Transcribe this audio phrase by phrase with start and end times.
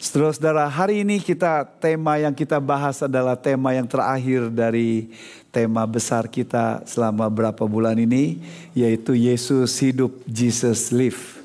[0.00, 5.12] Saudara-saudara, hari ini kita tema yang kita bahas adalah tema yang terakhir dari
[5.52, 8.40] tema besar kita selama berapa bulan ini
[8.72, 11.44] yaitu Yesus hidup, Jesus live.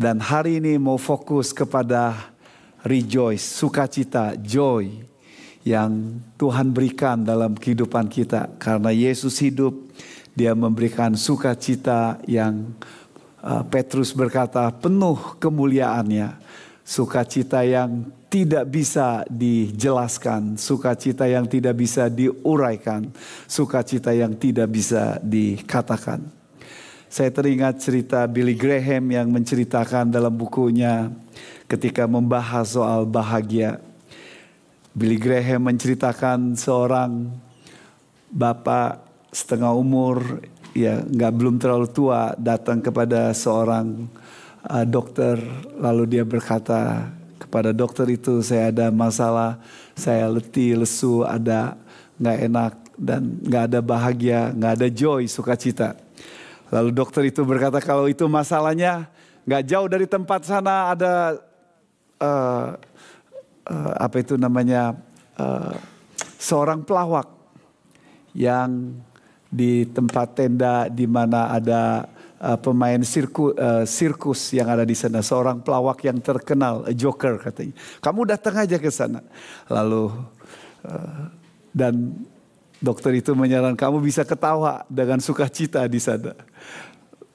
[0.00, 2.32] Dan hari ini mau fokus kepada
[2.80, 5.04] rejoice, sukacita, joy
[5.60, 9.76] yang Tuhan berikan dalam kehidupan kita karena Yesus hidup,
[10.32, 12.72] dia memberikan sukacita yang
[13.44, 16.41] uh, Petrus berkata penuh kemuliaannya
[16.82, 23.10] sukacita yang tidak bisa dijelaskan, sukacita yang tidak bisa diuraikan,
[23.46, 26.24] sukacita yang tidak bisa dikatakan.
[27.12, 31.12] Saya teringat cerita Billy Graham yang menceritakan dalam bukunya
[31.68, 33.76] ketika membahas soal bahagia.
[34.96, 37.36] Billy Graham menceritakan seorang
[38.32, 40.40] bapak setengah umur,
[40.72, 44.08] ya nggak belum terlalu tua, datang kepada seorang
[44.66, 45.38] uh, dokter
[45.78, 49.58] lalu dia berkata kepada dokter itu saya ada masalah
[49.98, 51.74] saya letih lesu ada
[52.22, 55.98] nggak enak dan nggak ada bahagia nggak ada joy sukacita.
[56.72, 59.10] Lalu dokter itu berkata kalau itu masalahnya
[59.44, 61.36] nggak jauh dari tempat sana ada
[62.22, 62.78] uh,
[63.68, 64.96] uh, apa itu namanya
[65.36, 65.74] uh,
[66.38, 67.28] seorang pelawak
[68.32, 68.96] yang
[69.52, 72.08] di tempat tenda di mana ada
[72.42, 77.78] uh, pemain sirku, uh, sirkus yang ada di sana, seorang pelawak yang terkenal, Joker katanya.
[78.02, 79.22] Kamu datang aja ke sana.
[79.70, 80.10] Lalu
[80.82, 81.30] uh,
[81.70, 82.12] dan
[82.82, 86.34] dokter itu menyarankan kamu bisa ketawa dengan sukacita di sana.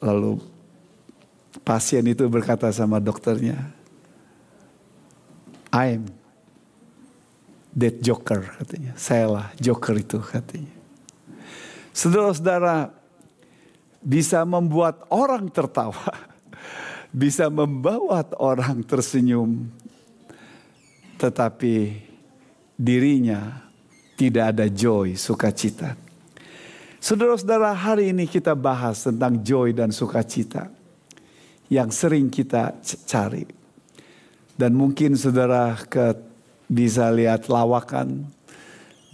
[0.03, 0.43] Lalu
[1.63, 3.55] pasien itu berkata sama dokternya,
[5.71, 6.11] I'm
[7.73, 8.91] that Joker katanya.
[8.99, 10.75] Saya lah Joker itu katanya.
[11.97, 12.93] Saudara-saudara,
[14.07, 16.07] bisa membuat orang tertawa,
[17.11, 19.67] bisa membawa orang tersenyum,
[21.19, 22.07] tetapi
[22.79, 23.67] dirinya
[24.15, 25.99] tidak ada joy, sukacita.
[27.03, 30.71] Saudara-saudara, hari ini kita bahas tentang joy dan sukacita
[31.67, 33.43] yang sering kita cari.
[34.57, 36.17] Dan mungkin saudara ke,
[36.65, 38.25] bisa lihat lawakan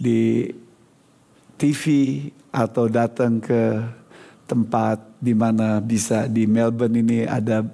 [0.00, 0.48] di
[1.60, 1.82] TV
[2.48, 3.84] atau datang ke
[4.44, 7.64] tempat di mana bisa di Melbourne ini ada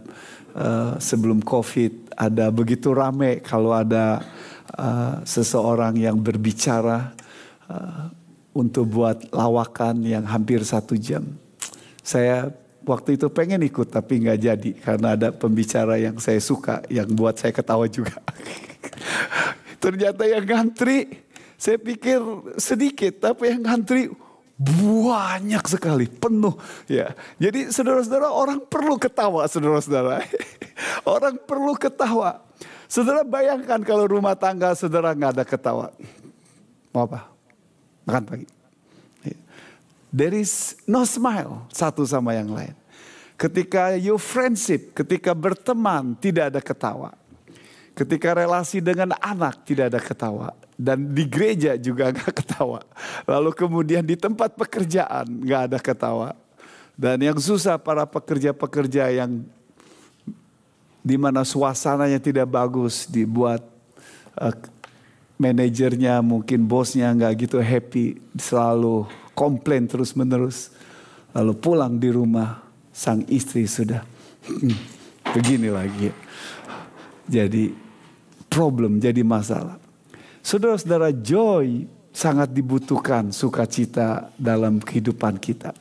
[0.54, 4.20] uh, sebelum COVID ada begitu rame kalau ada
[4.76, 7.16] uh, seseorang yang berbicara
[7.66, 8.12] uh,
[8.52, 11.24] untuk buat lawakan yang hampir satu jam.
[12.02, 12.50] Saya
[12.84, 17.38] waktu itu pengen ikut tapi nggak jadi karena ada pembicara yang saya suka yang buat
[17.38, 18.18] saya ketawa juga.
[19.82, 21.24] Ternyata yang ngantri
[21.60, 22.20] saya pikir
[22.60, 24.12] sedikit tapi yang ngantri
[24.60, 26.52] banyak sekali, penuh
[26.84, 27.16] ya.
[27.40, 30.20] Jadi saudara-saudara orang perlu ketawa saudara-saudara.
[31.16, 32.44] orang perlu ketawa.
[32.84, 35.88] Saudara bayangkan kalau rumah tangga saudara nggak ada ketawa.
[36.92, 37.32] Mau apa?
[38.04, 38.46] Makan pagi.
[39.24, 39.38] Ya.
[40.12, 42.76] There is no smile satu sama yang lain.
[43.40, 47.16] Ketika you friendship, ketika berteman tidak ada ketawa.
[47.96, 52.80] Ketika relasi dengan anak tidak ada ketawa dan di gereja juga nggak ketawa.
[53.28, 56.30] Lalu kemudian di tempat pekerjaan nggak ada ketawa.
[56.96, 59.44] Dan yang susah para pekerja-pekerja yang
[61.00, 63.64] di mana suasananya tidak bagus dibuat
[64.36, 64.52] uh,
[65.40, 70.68] manajernya mungkin bosnya nggak gitu happy selalu komplain terus menerus
[71.32, 72.60] lalu pulang di rumah
[72.92, 74.04] sang istri sudah
[75.32, 76.12] begini lagi
[77.30, 77.70] jadi
[78.50, 79.78] problem, jadi masalah.
[80.40, 85.76] Saudara-saudara, joy sangat dibutuhkan sukacita dalam kehidupan kita.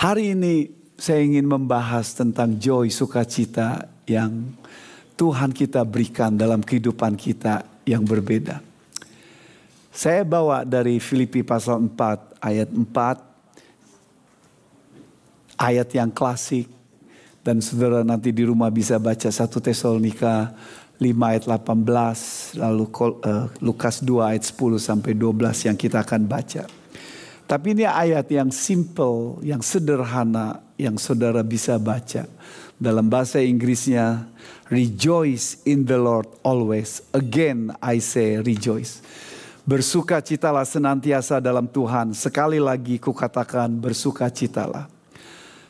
[0.00, 4.56] Hari ini saya ingin membahas tentang joy sukacita yang
[5.16, 8.60] Tuhan kita berikan dalam kehidupan kita yang berbeda.
[9.92, 16.68] Saya bawa dari Filipi pasal 4 ayat 4 ayat yang klasik
[17.40, 20.52] dan saudara nanti di rumah bisa baca satu Tesalonika
[20.96, 26.64] 5 ayat 18 lalu uh, Lukas 2 ayat 10 sampai 12 yang kita akan baca.
[27.46, 32.26] Tapi ini ayat yang simple, yang sederhana yang saudara bisa baca.
[32.76, 34.28] Dalam bahasa Inggrisnya
[34.68, 37.06] rejoice in the Lord always.
[37.14, 39.00] Again I say rejoice.
[39.66, 42.14] Bersukacitalah senantiasa dalam Tuhan.
[42.14, 44.86] Sekali lagi kukatakan bersukacitalah.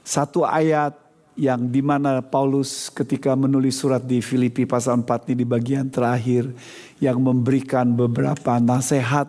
[0.04, 1.05] Satu ayat
[1.36, 6.48] yang di mana Paulus ketika menulis surat di Filipi pasal 4 ini di bagian terakhir
[6.96, 9.28] yang memberikan beberapa nasihat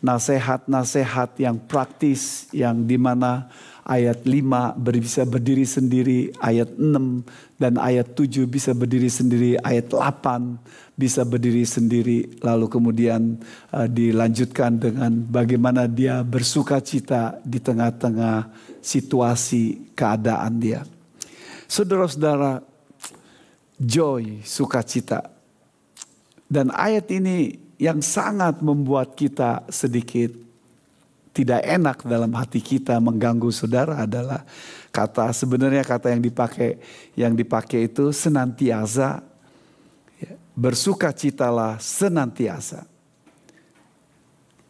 [0.00, 3.52] nasihat-nasihat yang praktis yang di mana
[3.84, 7.24] ayat 5 bisa berdiri sendiri, ayat 6
[7.60, 10.56] dan ayat 7 bisa berdiri sendiri, ayat 8
[10.96, 12.40] bisa berdiri sendiri.
[12.40, 13.36] Lalu kemudian
[13.72, 18.48] uh, dilanjutkan dengan bagaimana dia bersuka cita di tengah-tengah
[18.80, 20.80] situasi keadaan dia.
[21.70, 22.66] Saudara-saudara,
[23.78, 25.30] joy, sukacita.
[26.50, 30.34] Dan ayat ini yang sangat membuat kita sedikit
[31.30, 34.42] tidak enak dalam hati kita mengganggu saudara adalah
[34.90, 36.82] kata sebenarnya kata yang dipakai
[37.14, 39.22] yang dipakai itu senantiasa
[40.18, 42.82] ya, bersukacitalah senantiasa.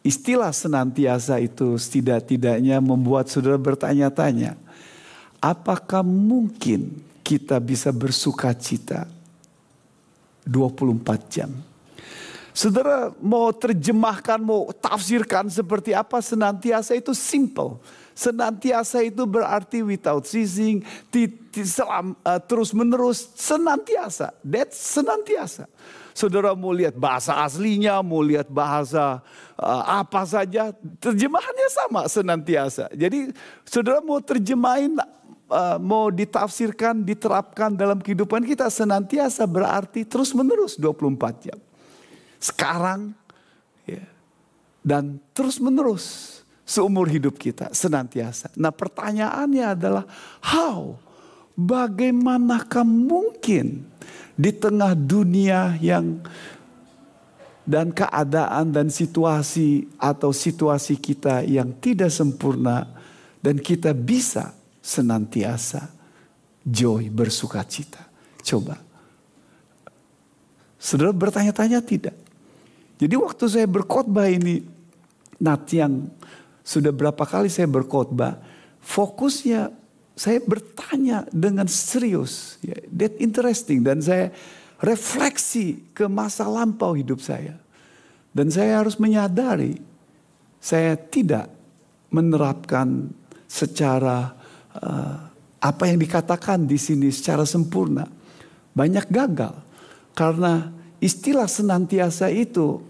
[0.04, 4.56] Istilah senantiasa itu setidak-tidaknya membuat saudara bertanya-tanya,
[5.40, 9.08] apakah mungkin kita bisa bersukacita
[10.44, 11.50] 24 jam?
[12.50, 17.80] Saudara mau terjemahkan, mau tafsirkan seperti apa senantiasa itu simple.
[18.12, 24.34] Senantiasa itu berarti without ceasing, uh, terus menerus, senantiasa.
[24.44, 25.70] That's senantiasa.
[26.12, 29.24] Saudara mau lihat bahasa aslinya, mau lihat bahasa
[29.56, 32.92] uh, apa saja, terjemahannya sama senantiasa.
[32.92, 33.32] Jadi
[33.64, 35.00] saudara mau terjemahin,
[35.50, 41.58] uh, mau ditafsirkan, diterapkan dalam kehidupan kita senantiasa berarti terus menerus 24 jam
[42.40, 43.12] sekarang,
[43.84, 44.00] ya,
[44.80, 48.48] dan terus menerus seumur hidup kita senantiasa.
[48.56, 50.04] Nah pertanyaannya adalah
[50.40, 50.96] how?
[51.60, 53.84] Bagaimanakah mungkin
[54.32, 56.24] di tengah dunia yang
[57.68, 62.88] dan keadaan dan situasi atau situasi kita yang tidak sempurna
[63.44, 64.56] dan kita bisa
[64.90, 65.86] senantiasa
[66.66, 68.02] joy bersuka cita.
[68.42, 68.74] Coba.
[70.80, 72.16] Saudara bertanya-tanya tidak?
[72.98, 74.66] Jadi waktu saya berkhotbah ini,
[75.40, 76.10] Nat yang
[76.60, 78.42] sudah berapa kali saya berkhotbah,
[78.82, 79.72] fokusnya
[80.18, 84.28] saya bertanya dengan serius, ya, that interesting dan saya
[84.84, 87.56] refleksi ke masa lampau hidup saya.
[88.36, 89.80] Dan saya harus menyadari
[90.60, 91.48] saya tidak
[92.12, 93.10] menerapkan
[93.48, 94.39] secara
[94.76, 95.16] uh,
[95.60, 98.08] apa yang dikatakan di sini secara sempurna.
[98.70, 99.54] Banyak gagal
[100.14, 100.70] karena
[101.02, 102.80] istilah senantiasa itu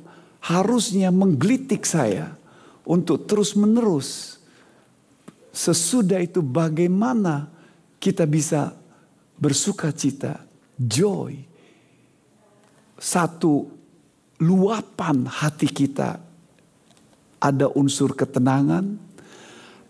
[0.41, 2.32] harusnya menggelitik saya
[2.87, 4.41] untuk terus-menerus.
[5.50, 7.50] Sesudah itu bagaimana
[7.99, 8.71] kita bisa
[9.35, 10.47] bersuka cita,
[10.79, 11.43] joy.
[13.00, 13.67] Satu
[14.41, 16.21] luapan hati kita
[17.41, 19.10] ada unsur ketenangan,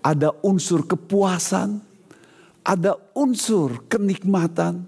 [0.00, 1.80] ada unsur kepuasan,
[2.64, 4.84] ada unsur kenikmatan,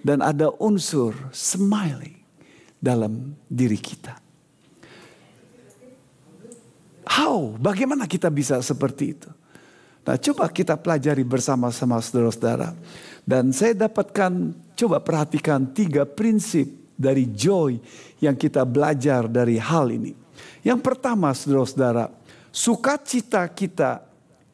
[0.00, 2.16] dan ada unsur smiling
[2.80, 4.16] dalam diri kita.
[7.10, 7.58] How?
[7.58, 9.30] Bagaimana kita bisa seperti itu?
[10.06, 12.72] Nah, coba kita pelajari bersama-sama saudara-saudara.
[13.26, 17.76] Dan saya dapatkan, coba perhatikan tiga prinsip dari joy
[18.18, 20.16] yang kita belajar dari hal ini.
[20.64, 22.08] Yang pertama, saudara-saudara,
[22.48, 24.09] sukacita kita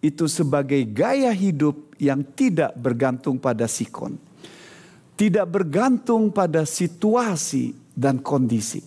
[0.06, 4.14] itu sebagai gaya hidup yang tidak bergantung pada sikon.
[5.18, 8.78] Tidak bergantung pada situasi dan kondisi.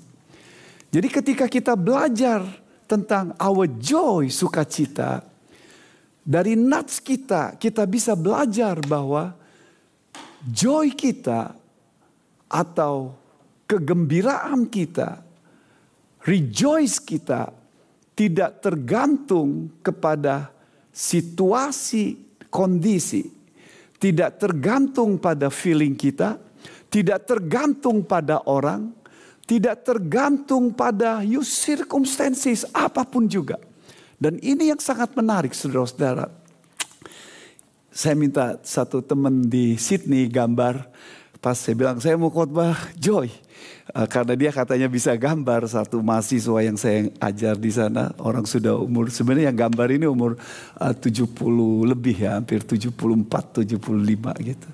[0.88, 2.46] Jadi ketika kita belajar
[2.88, 5.28] tentang our joy, sukacita.
[6.24, 9.34] Dari nats kita, kita bisa belajar bahwa
[10.46, 11.58] joy kita
[12.46, 13.18] atau
[13.66, 15.26] kegembiraan kita,
[16.26, 17.50] rejoice kita
[18.14, 20.59] tidak tergantung kepada
[20.94, 22.18] situasi,
[22.50, 23.30] kondisi,
[24.00, 26.40] tidak tergantung pada feeling kita,
[26.90, 28.92] tidak tergantung pada orang,
[29.50, 33.58] tidak tergantung pada you circumstances apa pun juga.
[34.20, 36.28] Dan ini yang sangat menarik saudara-saudara.
[37.90, 40.86] Saya minta satu teman di Sydney gambar.
[41.40, 43.32] Pas saya bilang saya mau khotbah Joy.
[43.96, 48.12] Uh, karena dia katanya bisa gambar satu mahasiswa yang saya ajar di sana.
[48.20, 50.36] Orang sudah umur, sebenarnya yang gambar ini umur
[50.78, 51.32] uh, 70
[51.88, 52.38] lebih ya.
[52.38, 54.70] Hampir 74, 75 gitu.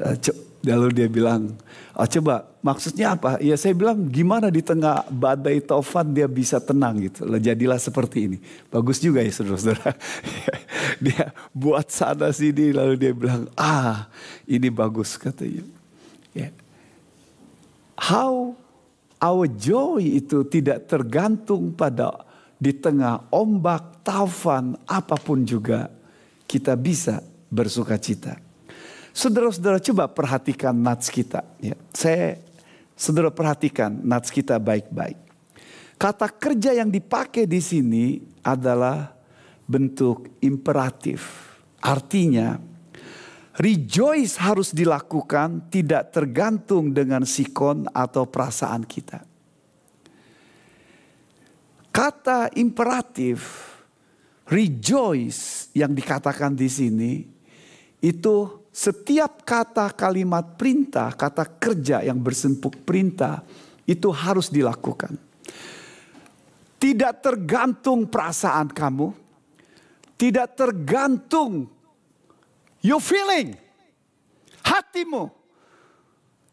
[0.00, 1.54] Uh, Lalu dia bilang,
[1.94, 3.38] oh, coba maksudnya apa?
[3.38, 7.30] Ya saya bilang gimana di tengah badai taufan dia bisa tenang gitu.
[7.38, 8.38] Jadilah seperti ini.
[8.66, 9.94] Bagus juga ya saudara-saudara.
[11.04, 14.10] dia buat sana sini lalu dia bilang, ah
[14.50, 15.77] ini bagus katanya.
[17.98, 18.54] How
[19.18, 22.22] our joy itu tidak tergantung pada
[22.58, 25.90] di tengah ombak, taufan, apa pun juga
[26.46, 28.38] kita bisa bersuka cita.
[29.14, 31.42] Saudara-saudara coba perhatikan nats kita.
[31.58, 31.74] Ya.
[31.90, 32.38] Saya,
[32.94, 35.18] saudara perhatikan nats kita baik-baik.
[35.98, 39.10] Kata kerja yang dipakai di sini adalah
[39.66, 41.50] bentuk imperatif.
[41.82, 42.54] Artinya,
[43.58, 49.26] rejoice harus dilakukan tidak tergantung dengan sikon atau perasaan kita.
[51.90, 53.66] Kata imperatif
[54.46, 57.12] rejoice yang dikatakan di sini
[57.98, 58.36] itu
[58.70, 63.42] setiap kata kalimat perintah, kata kerja yang bersempuk perintah
[63.82, 65.18] itu harus dilakukan.
[66.78, 69.10] Tidak tergantung perasaan kamu,
[70.14, 71.66] tidak tergantung
[72.82, 73.56] you feeling,
[74.62, 75.30] hatimu,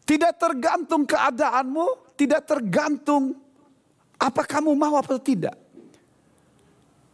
[0.06, 3.34] tidak tergantung keadaanmu, tidak tergantung
[4.16, 5.54] apa kamu mau atau tidak.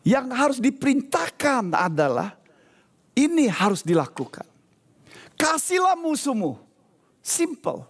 [0.03, 2.35] Yang harus diperintahkan adalah
[3.15, 4.45] ini harus dilakukan.
[5.39, 6.59] Kasihlah musuhmu.
[7.23, 7.87] Simple.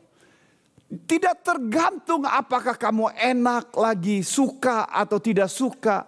[1.08, 6.04] Tidak tergantung apakah kamu enak lagi, suka atau tidak suka.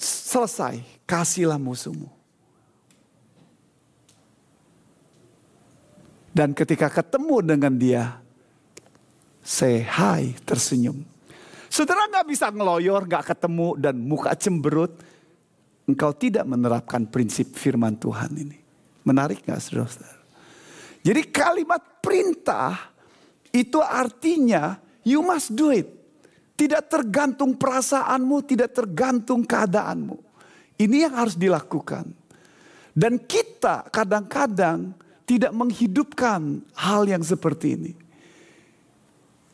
[0.00, 2.19] Selesai, kasihlah musuhmu.
[6.30, 8.04] Dan ketika ketemu dengan dia,
[9.42, 11.02] say hi, tersenyum.
[11.66, 14.94] Saudara nggak bisa ngeloyor, nggak ketemu dan muka cemberut.
[15.90, 18.58] Engkau tidak menerapkan prinsip firman Tuhan ini.
[19.02, 20.22] Menarik nggak saudara?
[21.02, 22.94] Jadi kalimat perintah
[23.50, 25.88] itu artinya you must do it.
[26.54, 30.18] Tidak tergantung perasaanmu, tidak tergantung keadaanmu.
[30.76, 32.12] Ini yang harus dilakukan.
[32.92, 34.92] Dan kita kadang-kadang
[35.30, 37.92] tidak menghidupkan hal yang seperti ini.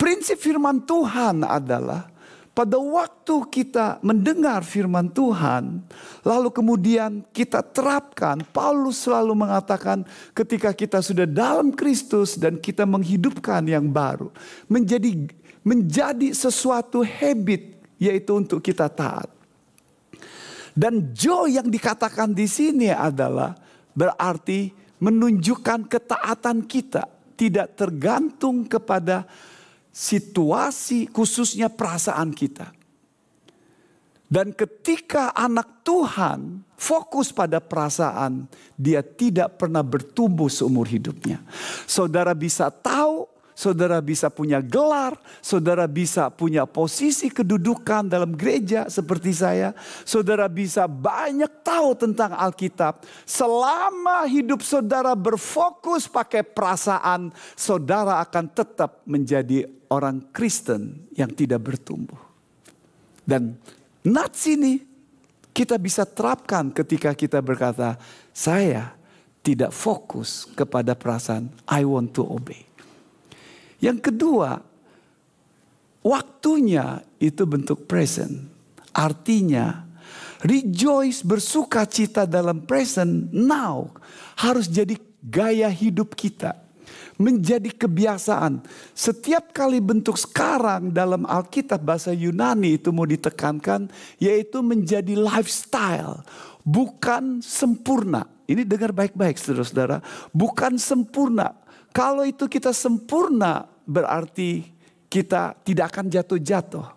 [0.00, 2.08] Prinsip firman Tuhan adalah
[2.56, 5.84] pada waktu kita mendengar firman Tuhan,
[6.24, 13.60] lalu kemudian kita terapkan, Paulus selalu mengatakan ketika kita sudah dalam Kristus dan kita menghidupkan
[13.68, 14.32] yang baru,
[14.72, 15.28] menjadi
[15.60, 19.28] menjadi sesuatu habit yaitu untuk kita taat.
[20.72, 23.52] Dan joy yang dikatakan di sini adalah
[23.92, 27.04] berarti menunjukkan ketaatan kita
[27.36, 29.28] tidak tergantung kepada
[29.92, 32.72] situasi khususnya perasaan kita.
[34.26, 41.38] Dan ketika anak Tuhan fokus pada perasaan, dia tidak pernah bertumbuh seumur hidupnya.
[41.86, 49.32] Saudara bisa tahu, saudara bisa punya gelar, saudara bisa punya posisi kedudukan dalam gereja seperti
[49.32, 49.72] saya,
[50.04, 53.00] saudara bisa banyak tahu tentang Alkitab.
[53.24, 62.20] Selama hidup saudara berfokus pakai perasaan, saudara akan tetap menjadi orang Kristen yang tidak bertumbuh.
[63.24, 63.56] Dan
[64.04, 64.84] nats ini
[65.56, 67.96] kita bisa terapkan ketika kita berkata,
[68.36, 68.92] saya
[69.40, 72.75] tidak fokus kepada perasaan I want to obey.
[73.80, 74.60] Yang kedua,
[76.00, 78.48] waktunya itu bentuk present.
[78.96, 79.84] Artinya,
[80.44, 83.92] rejoice bersuka cita dalam present now
[84.40, 86.66] harus jadi gaya hidup kita
[87.16, 88.60] menjadi kebiasaan.
[88.92, 93.88] Setiap kali bentuk sekarang dalam Alkitab bahasa Yunani itu mau ditekankan
[94.20, 96.24] yaitu menjadi lifestyle,
[96.64, 98.28] bukan sempurna.
[98.46, 101.65] Ini dengar baik-baik saudara-saudara, bukan sempurna.
[101.96, 104.68] Kalau itu kita sempurna berarti
[105.08, 106.92] kita tidak akan jatuh-jatuh.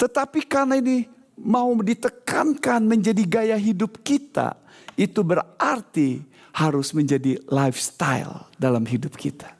[0.00, 1.04] Tetapi karena ini
[1.36, 4.56] mau ditekankan menjadi gaya hidup kita,
[4.96, 6.24] itu berarti
[6.56, 9.52] harus menjadi lifestyle dalam hidup kita.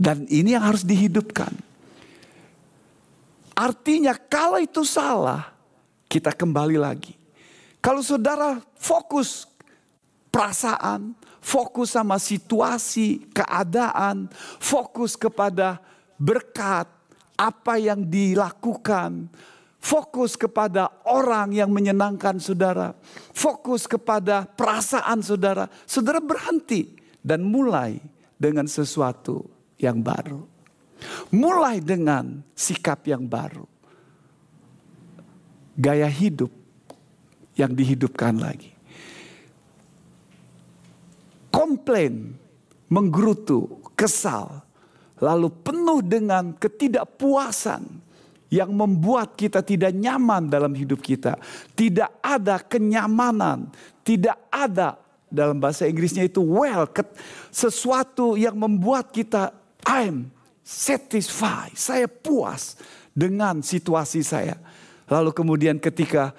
[0.00, 1.54] Dan ini yang harus dihidupkan.
[3.54, 5.52] Artinya kalau itu salah,
[6.10, 7.14] kita kembali lagi.
[7.78, 9.44] Kalau saudara fokus
[10.32, 14.28] perasaan, fokus sama situasi, keadaan,
[14.60, 15.80] fokus kepada
[16.20, 16.86] berkat,
[17.36, 19.32] apa yang dilakukan,
[19.80, 22.92] Fokus kepada orang yang menyenangkan saudara.
[23.32, 25.72] Fokus kepada perasaan saudara.
[25.88, 27.96] Saudara berhenti dan mulai
[28.36, 29.48] dengan sesuatu
[29.80, 30.44] yang baru.
[31.32, 33.64] Mulai dengan sikap yang baru.
[35.80, 36.52] Gaya hidup
[37.56, 38.76] yang dihidupkan lagi.
[41.50, 42.34] Komplain,
[42.86, 44.62] menggerutu, kesal,
[45.20, 47.82] lalu penuh dengan ketidakpuasan
[48.50, 51.38] yang membuat kita tidak nyaman dalam hidup kita.
[51.74, 53.70] Tidak ada kenyamanan,
[54.02, 54.98] tidak ada
[55.30, 56.90] dalam bahasa Inggrisnya itu well,
[57.54, 59.54] sesuatu yang membuat kita
[59.86, 60.34] I'm
[60.66, 62.74] satisfied, saya puas
[63.14, 64.58] dengan situasi saya.
[65.06, 66.34] Lalu kemudian ketika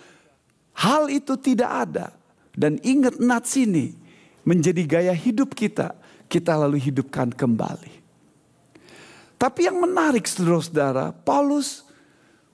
[0.76, 2.16] hal itu tidak ada
[2.56, 3.96] dan ingat nat sini
[4.42, 5.94] menjadi gaya hidup kita,
[6.26, 8.02] kita lalu hidupkan kembali.
[9.42, 11.82] Tapi yang menarik saudara-saudara, Paulus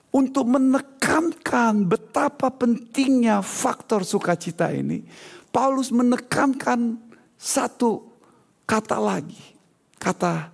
[0.07, 5.03] untuk menekankan betapa pentingnya faktor sukacita ini,
[5.51, 6.95] Paulus menekankan
[7.35, 8.07] satu
[8.63, 9.43] kata lagi,
[9.99, 10.47] kata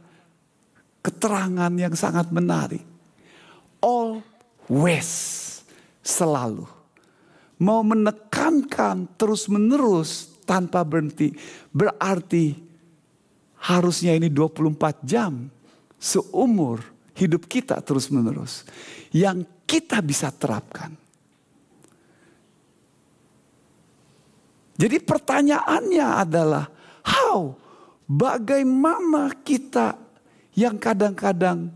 [1.06, 2.82] keterangan yang sangat menarik.
[3.78, 5.12] Always,
[6.02, 6.66] selalu.
[7.62, 11.34] Mau menekankan terus-menerus tanpa berhenti.
[11.72, 12.54] Berarti
[13.64, 15.48] harusnya ini 24 jam
[15.98, 16.84] seumur
[17.16, 18.68] hidup kita terus-menerus.
[19.16, 20.94] Yang kita bisa terapkan.
[24.74, 26.66] Jadi pertanyaannya adalah
[27.06, 27.56] how?
[28.04, 29.96] Bagaimana kita
[30.58, 31.72] yang kadang-kadang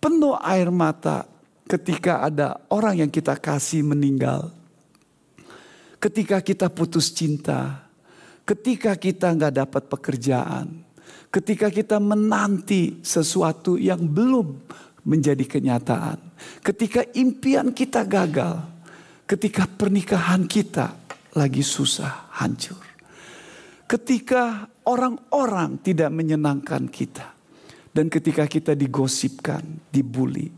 [0.00, 1.28] penuh air mata
[1.68, 4.59] ketika ada orang yang kita kasih meninggal.
[6.00, 7.84] Ketika kita putus cinta,
[8.48, 10.80] ketika kita nggak dapat pekerjaan,
[11.28, 14.48] ketika kita menanti sesuatu yang belum
[15.04, 16.18] menjadi kenyataan,
[16.64, 18.64] ketika impian kita gagal,
[19.28, 20.96] ketika pernikahan kita
[21.36, 22.80] lagi susah, hancur,
[23.84, 27.36] ketika orang-orang tidak menyenangkan kita,
[27.90, 30.48] dan ketika kita digosipkan, dibully,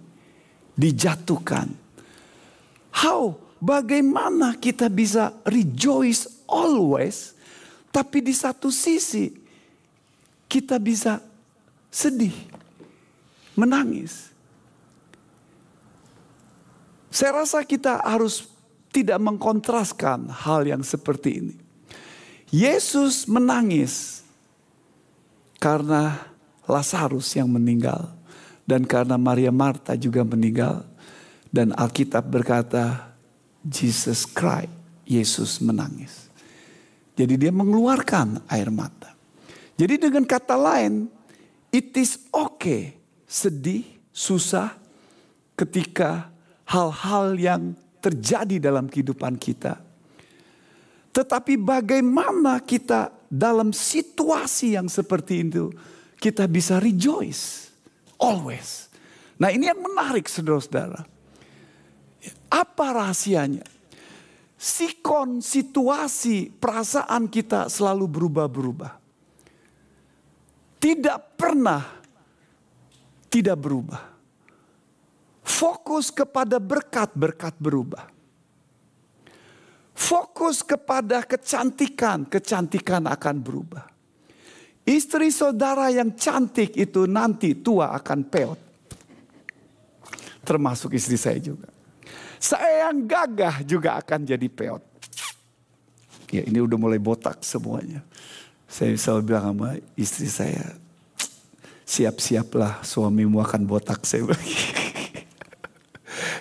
[0.76, 1.68] dijatuhkan,
[3.02, 7.38] how bagaimana kita bisa rejoice always,
[7.94, 9.30] tapi di satu sisi
[10.50, 11.22] kita bisa
[11.86, 12.34] sedih,
[13.54, 14.34] menangis.
[17.12, 18.50] Saya rasa kita harus
[18.90, 21.56] tidak mengkontraskan hal yang seperti ini.
[22.52, 24.20] Yesus menangis
[25.56, 26.20] karena
[26.68, 28.12] Lazarus yang meninggal
[28.68, 30.84] dan karena Maria Marta juga meninggal
[31.48, 33.11] dan Alkitab berkata
[33.62, 34.70] Jesus cried,
[35.06, 36.30] Yesus menangis.
[37.14, 39.14] Jadi dia mengeluarkan air mata.
[39.76, 41.06] Jadi dengan kata lain,
[41.70, 43.02] it is okay
[43.32, 44.76] sedih, susah
[45.56, 46.28] ketika
[46.68, 47.62] hal-hal yang
[48.04, 49.80] terjadi dalam kehidupan kita.
[51.12, 55.72] Tetapi bagaimana kita dalam situasi yang seperti itu
[56.20, 57.72] kita bisa rejoice
[58.20, 58.92] always.
[59.40, 61.08] Nah ini yang menarik saudara-saudara.
[62.52, 63.64] Apa rahasianya?
[64.54, 68.92] Sikon situasi perasaan kita selalu berubah-berubah.
[70.78, 72.02] Tidak pernah
[73.32, 74.12] tidak berubah.
[75.40, 78.04] Fokus kepada berkat-berkat berubah.
[79.96, 83.88] Fokus kepada kecantikan, kecantikan akan berubah.
[84.84, 88.60] Istri saudara yang cantik itu nanti tua akan peot.
[90.44, 91.71] Termasuk istri saya juga.
[92.42, 94.82] Saya yang gagah juga akan jadi peot.
[96.34, 98.02] Ya ini udah mulai botak semuanya.
[98.66, 100.74] Saya selalu bilang sama istri saya,
[101.86, 104.26] siap-siaplah suamimu akan botak saya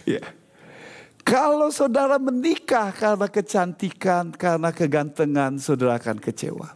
[0.10, 0.24] ya.
[1.22, 6.74] Kalau saudara menikah karena kecantikan, karena kegantengan, saudara akan kecewa.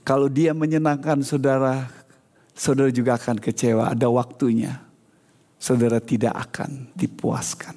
[0.00, 1.86] Kalau dia menyenangkan saudara,
[2.56, 3.92] saudara juga akan kecewa.
[3.92, 4.89] Ada waktunya.
[5.60, 7.76] Saudara tidak akan dipuaskan.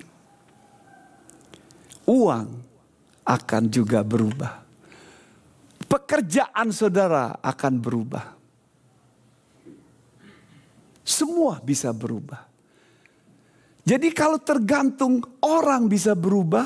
[2.07, 2.47] Uang
[3.27, 4.63] akan juga berubah.
[5.83, 8.25] Pekerjaan saudara akan berubah.
[11.03, 12.47] Semua bisa berubah.
[13.83, 16.65] Jadi kalau tergantung orang bisa berubah,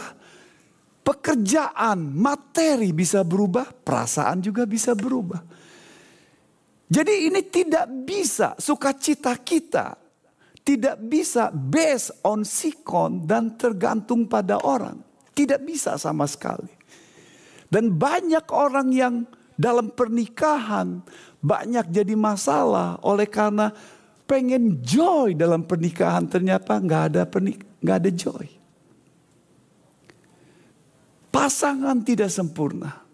[1.02, 5.42] pekerjaan, materi bisa berubah, perasaan juga bisa berubah.
[6.88, 10.07] Jadi ini tidak bisa sukacita kita
[10.68, 15.00] tidak bisa based on sikon dan tergantung pada orang.
[15.32, 16.68] Tidak bisa sama sekali.
[17.72, 19.24] Dan banyak orang yang
[19.56, 21.00] dalam pernikahan
[21.40, 23.72] banyak jadi masalah oleh karena
[24.28, 28.46] pengen joy dalam pernikahan ternyata nggak ada pernik nggak ada joy.
[31.32, 33.08] Pasangan tidak sempurna.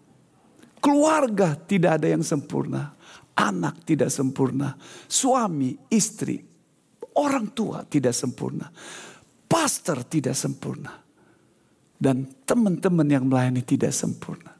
[0.82, 2.98] Keluarga tidak ada yang sempurna
[3.34, 4.78] anak tidak sempurna,
[5.10, 6.53] suami, istri,
[7.18, 8.70] orang tua tidak sempurna,
[9.46, 10.92] pastor tidak sempurna,
[11.94, 14.52] dan teman-teman yang melayani tidak sempurna.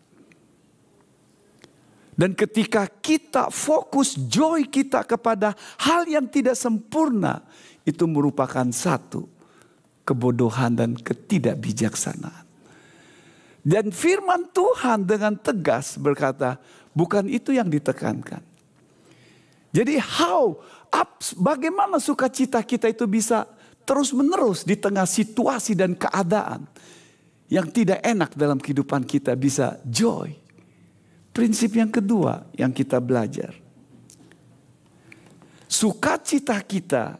[2.14, 5.50] Dan ketika kita fokus joy kita kepada
[5.82, 7.42] hal yang tidak sempurna,
[7.82, 9.26] itu merupakan satu
[10.06, 12.46] kebodohan dan ketidakbijaksanaan.
[13.64, 16.60] Dan firman Tuhan dengan tegas berkata,
[16.92, 18.44] bukan itu yang ditekankan.
[19.74, 20.54] Jadi how,
[21.38, 23.48] bagaimana sukacita kita itu bisa
[23.84, 26.64] terus menerus di tengah situasi dan keadaan
[27.52, 30.32] yang tidak enak dalam kehidupan kita bisa joy.
[31.34, 33.52] Prinsip yang kedua yang kita belajar.
[35.66, 37.18] Sukacita kita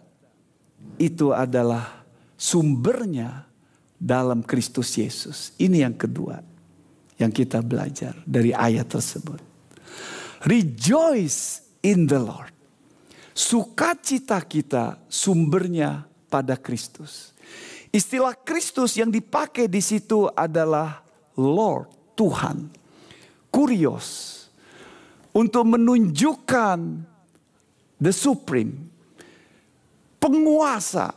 [0.94, 2.06] itu adalah
[2.38, 3.50] sumbernya
[3.98, 5.50] dalam Kristus Yesus.
[5.58, 6.38] Ini yang kedua
[7.18, 9.42] yang kita belajar dari ayat tersebut.
[10.46, 12.53] Rejoice in the Lord.
[13.34, 17.34] Sukacita kita sumbernya pada Kristus.
[17.90, 21.02] Istilah Kristus yang dipakai di situ adalah
[21.34, 22.70] Lord, Tuhan.
[23.50, 24.30] Kurios.
[25.34, 26.78] Untuk menunjukkan
[27.98, 28.86] the supreme.
[30.22, 31.14] Penguasa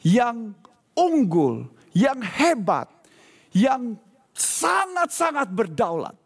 [0.00, 0.56] yang
[0.96, 2.88] unggul, yang hebat,
[3.52, 4.00] yang
[4.32, 6.16] sangat-sangat berdaulat.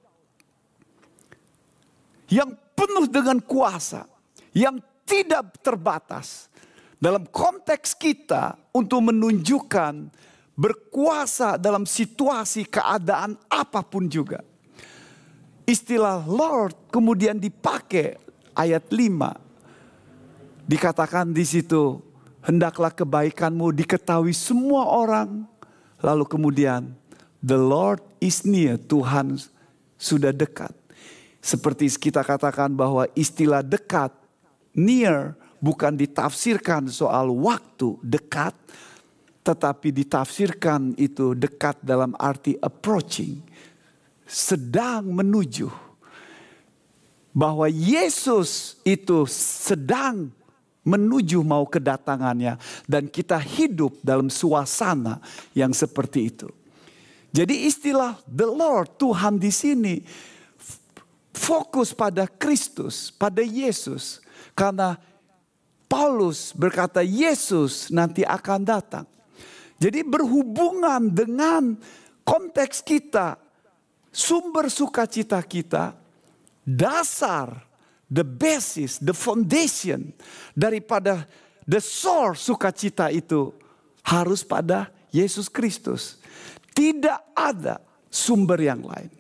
[2.30, 4.06] Yang penuh dengan kuasa,
[4.54, 6.52] yang tidak terbatas.
[7.00, 10.12] Dalam konteks kita untuk menunjukkan
[10.58, 14.42] berkuasa dalam situasi keadaan apa pun juga.
[15.62, 18.18] Istilah Lord kemudian dipakai
[18.58, 20.66] ayat 5.
[20.68, 22.02] Dikatakan di situ,
[22.42, 25.46] hendaklah kebaikanmu diketahui semua orang.
[26.02, 26.92] Lalu kemudian,
[27.38, 29.38] the Lord is near, Tuhan
[29.94, 30.74] sudah dekat.
[31.38, 34.10] Seperti kita katakan bahwa istilah dekat
[34.74, 38.54] near bukan ditafsirkan soal waktu dekat,
[39.42, 43.42] tetapi ditafsirkan itu dekat dalam arti approaching,
[44.26, 45.70] sedang menuju.
[47.32, 50.32] Bahwa Yesus itu sedang
[50.82, 52.56] menuju mau kedatangannya
[52.88, 55.20] dan kita hidup dalam suasana
[55.52, 56.48] yang seperti itu.
[57.28, 60.00] Jadi istilah the Lord Tuhan di sini
[61.38, 64.18] fokus pada Kristus, pada Yesus
[64.58, 64.98] karena
[65.88, 69.06] Paulus berkata Yesus nanti akan datang.
[69.78, 71.78] Jadi berhubungan dengan
[72.26, 73.38] konteks kita,
[74.10, 75.94] sumber sukacita kita,
[76.66, 77.62] dasar,
[78.10, 80.12] the basis, the foundation
[80.52, 81.24] daripada
[81.64, 83.54] the source sukacita itu
[84.04, 86.20] harus pada Yesus Kristus.
[86.74, 87.80] Tidak ada
[88.12, 89.17] sumber yang lain.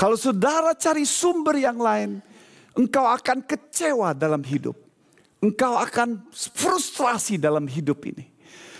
[0.00, 2.24] Kalau saudara cari sumber yang lain,
[2.72, 4.72] engkau akan kecewa dalam hidup.
[5.44, 8.24] Engkau akan frustrasi dalam hidup ini.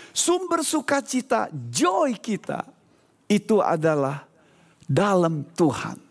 [0.09, 2.65] Sumber sukacita, joy kita
[3.29, 4.25] itu adalah
[4.89, 6.01] dalam Tuhan.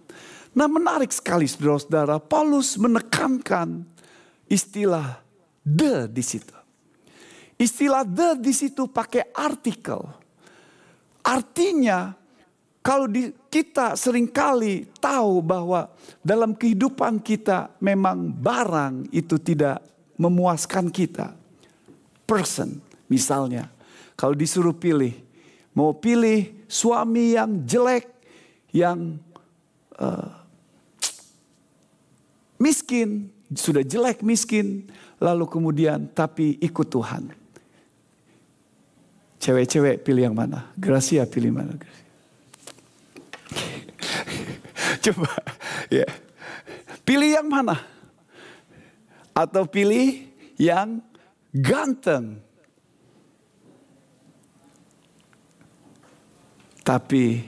[0.55, 3.83] Nah menarik sekali saudara-saudara, Paulus menekankan
[4.47, 5.19] istilah
[5.67, 6.55] the di situ.
[7.59, 10.07] Istilah the di situ pakai artikel.
[11.27, 12.20] Artinya
[12.81, 15.93] kalau di, kita sering kali tahu bahwa
[16.25, 19.85] dalam kehidupan kita memang barang itu tidak
[20.17, 21.37] memuaskan kita.
[22.25, 22.81] Person
[23.13, 23.69] misalnya.
[24.17, 25.13] Kalau disuruh pilih.
[25.77, 28.09] Mau pilih suami yang jelek.
[28.73, 29.21] Yang
[30.01, 30.41] uh,
[32.57, 33.29] miskin.
[33.53, 34.89] Sudah jelek miskin.
[35.21, 37.29] Lalu kemudian tapi ikut Tuhan.
[39.37, 40.73] Cewek-cewek pilih yang mana?
[40.81, 41.77] Gracia pilih mana?
[41.77, 42.10] Gracia.
[45.01, 45.33] Coba
[45.99, 46.07] ya.
[47.05, 47.81] Pilih yang mana?
[49.33, 50.29] Atau pilih
[50.61, 51.01] yang
[51.51, 52.45] ganteng.
[56.85, 57.45] Tapi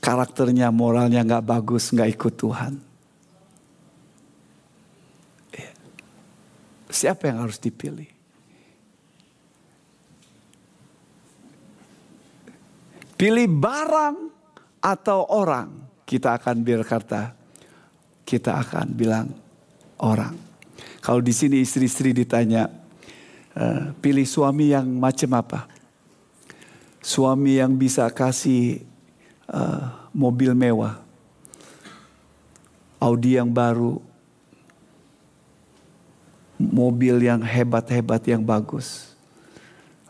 [0.00, 2.74] karakternya, moralnya nggak bagus, nggak ikut Tuhan.
[5.54, 5.72] Ya.
[6.88, 8.08] Siapa yang harus dipilih?
[13.20, 14.16] Pilih barang
[14.80, 17.38] atau orang kita akan berkata,
[18.26, 19.30] kita akan bilang
[20.02, 20.34] orang.
[20.98, 22.66] Kalau di sini istri-istri ditanya,
[23.54, 25.70] uh, pilih suami yang macam apa?
[26.98, 28.82] Suami yang bisa kasih
[29.54, 30.98] uh, mobil mewah,
[32.98, 34.02] Audi yang baru,
[36.58, 39.14] mobil yang hebat-hebat yang bagus.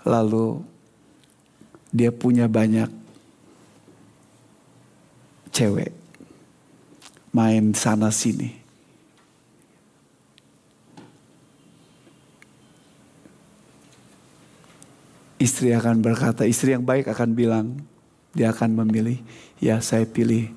[0.01, 0.65] Lalu
[1.93, 3.00] dia punya banyak
[5.51, 5.93] cewek
[7.31, 8.59] main sana sini.
[15.41, 17.81] Istri akan berkata, istri yang baik akan bilang,
[18.37, 19.25] dia akan memilih,
[19.57, 20.53] ya saya pilih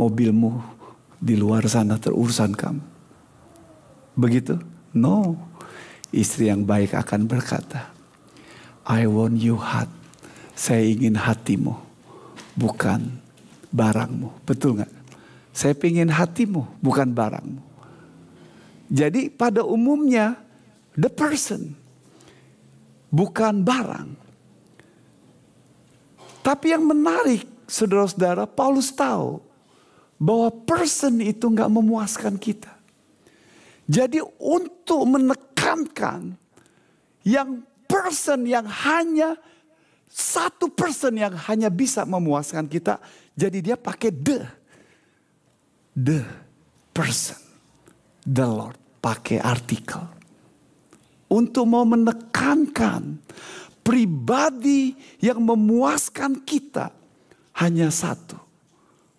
[0.00, 0.64] mobilmu
[1.20, 2.80] di luar sana terurusan kamu.
[4.16, 4.56] Begitu?
[4.96, 5.36] No.
[6.08, 7.90] Istri yang baik akan berkata,
[8.86, 9.90] I want you heart.
[10.54, 11.74] Saya ingin hatimu,
[12.54, 13.23] bukan
[13.74, 14.46] barangmu.
[14.46, 14.92] Betul nggak?
[15.50, 17.62] Saya ingin hatimu, bukan barangmu.
[18.94, 20.38] Jadi pada umumnya
[20.94, 21.74] the person,
[23.10, 24.14] bukan barang.
[26.44, 29.40] Tapi yang menarik, saudara-saudara, Paulus tahu
[30.20, 32.70] bahwa person itu nggak memuaskan kita.
[33.84, 36.36] Jadi untuk menekankan
[37.24, 39.36] yang person yang hanya
[40.14, 43.02] satu person yang hanya bisa memuaskan kita.
[43.34, 44.40] Jadi dia pakai the.
[45.94, 46.22] The
[46.94, 47.38] person.
[48.22, 48.78] The Lord.
[49.02, 50.00] Pakai artikel.
[51.28, 53.20] Untuk mau menekankan
[53.84, 56.94] pribadi yang memuaskan kita
[57.58, 58.38] hanya satu.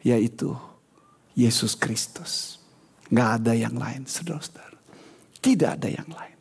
[0.02, 0.56] Yaitu
[1.36, 2.58] Yesus Kristus.
[3.12, 4.80] Nggak ada yang lain saudara-saudara.
[5.44, 6.36] Tidak ada yang lain.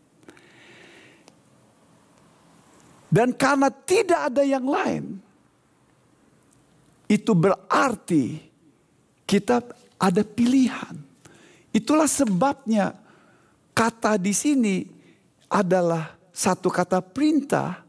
[3.14, 5.22] Dan karena tidak ada yang lain,
[7.08, 8.40] itu berarti
[9.28, 9.60] kita
[10.00, 10.96] ada pilihan.
[11.74, 12.94] Itulah sebabnya
[13.74, 14.76] kata di sini
[15.50, 17.82] adalah satu kata perintah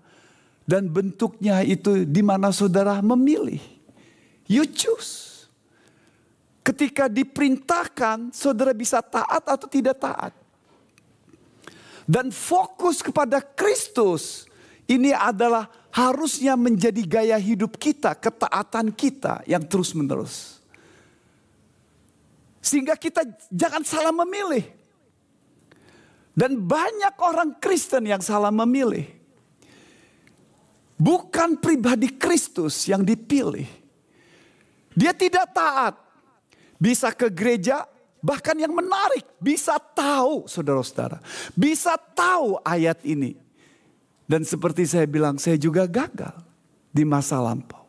[0.65, 3.61] dan bentuknya itu di mana saudara memilih.
[4.49, 5.45] You choose.
[6.65, 10.33] Ketika diperintahkan, saudara bisa taat atau tidak taat.
[12.09, 14.49] Dan fokus kepada Kristus
[14.89, 20.59] ini adalah harusnya menjadi gaya hidup kita, ketaatan kita yang terus menerus.
[22.59, 24.67] Sehingga kita jangan salah memilih.
[26.35, 29.07] Dan banyak orang Kristen yang salah memilih.
[30.99, 33.63] Bukan pribadi Kristus yang dipilih.
[34.91, 35.95] Dia tidak taat.
[36.75, 37.87] Bisa ke gereja,
[38.19, 39.23] bahkan yang menarik.
[39.39, 41.23] Bisa tahu saudara-saudara.
[41.55, 43.44] Bisa tahu ayat ini.
[44.25, 46.33] Dan seperti saya bilang, saya juga gagal
[46.89, 47.85] di masa lampau.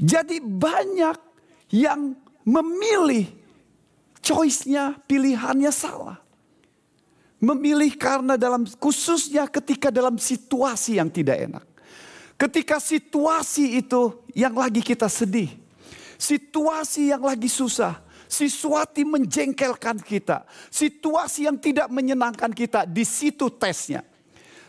[0.00, 1.16] Jadi banyak
[1.72, 3.28] yang memilih
[4.20, 6.20] choice-nya, pilihannya salah.
[7.36, 11.64] Memilih karena dalam khususnya ketika dalam situasi yang tidak enak.
[12.36, 15.52] Ketika situasi itu yang lagi kita sedih.
[16.16, 18.00] Situasi yang lagi susah.
[18.28, 20.48] Situasi menjengkelkan kita.
[20.72, 22.84] Situasi yang tidak menyenangkan kita.
[22.88, 24.04] Di situ tesnya.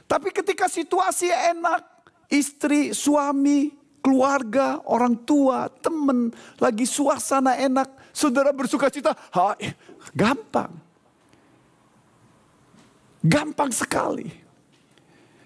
[0.07, 1.83] Tapi ketika situasi enak,
[2.31, 6.31] istri, suami, keluarga, orang tua, teman,
[6.63, 9.75] lagi suasana enak, saudara bersuka cita, hai,
[10.15, 10.71] gampang.
[13.19, 14.31] Gampang sekali.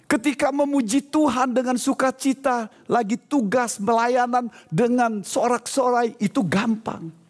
[0.06, 7.21] Ketika memuji Tuhan dengan sukacita, lagi tugas melayanan dengan sorak-sorai, itu gampang.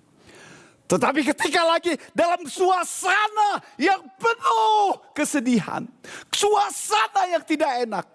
[0.91, 5.87] Tetapi ketika lagi dalam suasana yang penuh kesedihan,
[6.35, 8.05] suasana yang tidak enak,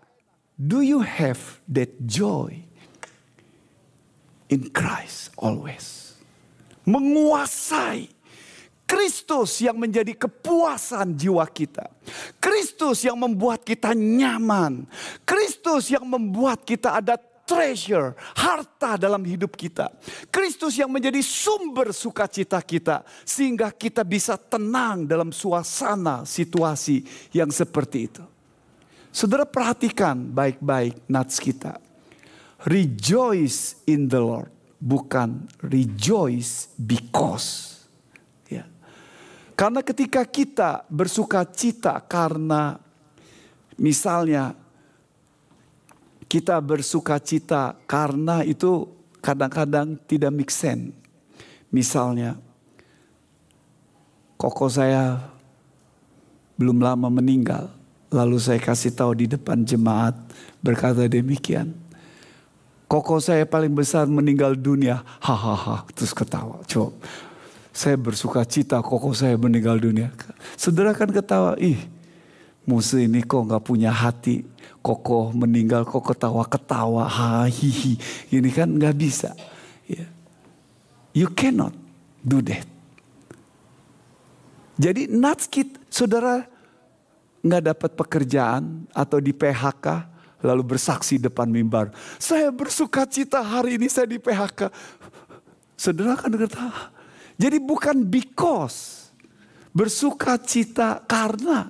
[0.61, 1.41] do you have
[1.73, 2.53] that joy
[4.53, 6.21] in Christ always?
[6.85, 8.13] Menguasai
[8.87, 11.91] Kristus yang menjadi kepuasan jiwa kita.
[12.39, 14.87] Kristus yang membuat kita nyaman.
[15.25, 19.95] Kristus yang membuat kita ada treasure, harta dalam hidup kita.
[20.35, 23.07] Kristus yang menjadi sumber sukacita kita.
[23.23, 28.25] Sehingga kita bisa tenang dalam suasana situasi yang seperti itu.
[29.15, 31.79] Saudara perhatikan baik-baik nats kita.
[32.67, 34.51] Rejoice in the Lord.
[34.77, 37.81] Bukan rejoice because.
[38.53, 38.69] Ya.
[39.57, 42.77] Karena ketika kita bersuka cita karena
[43.81, 44.53] misalnya
[46.27, 48.91] kita bersuka cita karena itu
[49.23, 50.95] kadang-kadang tidak make sense.
[51.71, 52.39] Misalnya,
[54.39, 55.19] koko saya
[56.59, 57.71] belum lama meninggal.
[58.11, 60.15] Lalu saya kasih tahu di depan jemaat
[60.63, 61.75] berkata demikian.
[62.87, 65.03] Koko saya paling besar meninggal dunia.
[65.19, 66.63] Hahaha, terus ketawa.
[66.71, 66.95] Coba,
[67.75, 70.15] saya bersuka cita koko saya meninggal dunia.
[70.55, 71.83] Saudara kan ketawa, ih
[72.67, 74.43] musuh ini kok nggak punya hati
[74.81, 77.09] kokoh meninggal kok ketawa-ketawa
[77.51, 77.99] hihi
[78.35, 79.35] ini kan nggak bisa.
[79.87, 80.11] Yeah.
[81.15, 81.73] you cannot
[82.23, 82.67] do that.
[84.77, 86.45] Jadi natskit saudara
[87.41, 89.87] nggak dapat pekerjaan atau di PHK
[90.45, 91.95] lalu bersaksi depan mimbar.
[92.21, 94.69] Saya bersuka cita hari ini saya di PHK
[95.77, 96.91] saudara kan ketawa
[97.37, 99.13] jadi bukan because
[99.77, 101.69] bersuka cita karena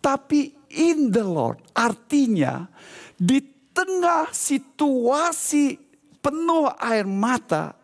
[0.00, 1.60] tapi in the Lord.
[1.72, 2.68] Artinya
[3.16, 3.40] di
[3.74, 5.78] tengah situasi
[6.18, 7.74] penuh air mata,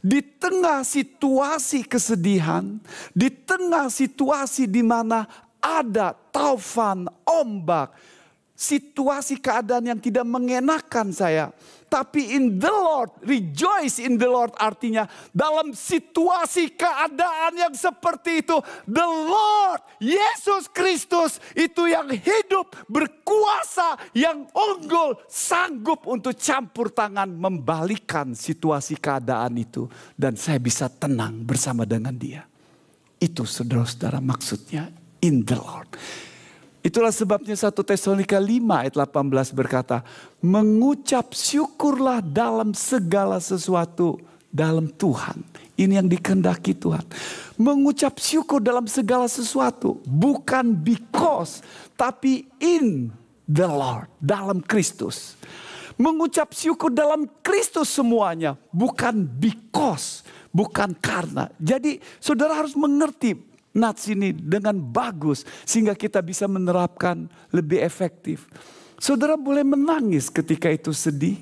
[0.00, 2.78] di tengah situasi kesedihan,
[3.12, 5.24] di tengah situasi di mana
[5.58, 7.90] ada taufan, ombak,
[8.58, 11.54] situasi keadaan yang tidak mengenakan saya.
[11.88, 18.60] Tapi in the Lord, rejoice in the Lord artinya dalam situasi keadaan yang seperti itu.
[18.84, 28.36] The Lord, Yesus Kristus itu yang hidup, berkuasa, yang unggul, sanggup untuk campur tangan membalikan
[28.36, 29.88] situasi keadaan itu.
[30.12, 32.44] Dan saya bisa tenang bersama dengan dia.
[33.16, 34.92] Itu saudara-saudara maksudnya
[35.24, 35.88] in the Lord.
[36.78, 40.06] Itulah sebabnya 1 Tesalonika 5 ayat 18 berkata,
[40.38, 45.42] mengucap syukurlah dalam segala sesuatu dalam Tuhan.
[45.78, 47.06] Ini yang dikendaki Tuhan.
[47.54, 50.02] Mengucap syukur dalam segala sesuatu.
[50.02, 51.62] Bukan because,
[51.94, 53.14] tapi in
[53.46, 54.10] the Lord.
[54.18, 55.38] Dalam Kristus.
[55.94, 58.58] Mengucap syukur dalam Kristus semuanya.
[58.74, 61.46] Bukan because, bukan karena.
[61.62, 63.47] Jadi saudara harus mengerti
[63.78, 68.50] nats ini dengan bagus sehingga kita bisa menerapkan lebih efektif.
[68.98, 71.38] Saudara boleh menangis ketika itu sedih.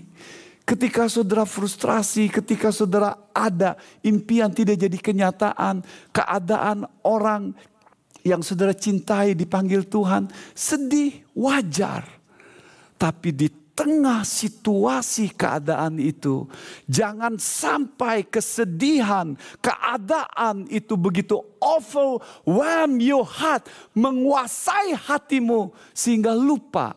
[0.66, 7.54] Ketika saudara frustrasi, ketika saudara ada impian tidak jadi kenyataan, keadaan orang
[8.26, 10.26] yang saudara cintai dipanggil Tuhan,
[10.58, 12.02] sedih wajar.
[12.98, 13.46] Tapi di
[13.76, 16.48] tengah situasi keadaan itu,
[16.88, 26.96] jangan sampai kesedihan, keadaan itu begitu overwhelm your heart, menguasai hatimu sehingga lupa